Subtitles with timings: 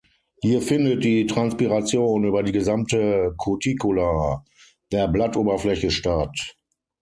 [0.41, 4.43] Hier findet die Transpiration über die gesamte Cuticula
[4.91, 6.55] der Blattoberfläche statt.